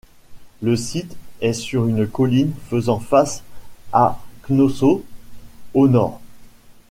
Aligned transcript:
Le 0.63 0.75
site 0.75 1.15
est 1.41 1.53
sur 1.53 1.85
une 1.87 2.07
colline 2.07 2.53
faisant 2.71 2.97
face 2.99 3.43
à 3.93 4.17
Knossos, 4.49 5.05
au 5.75 5.87
nord. 5.87 6.19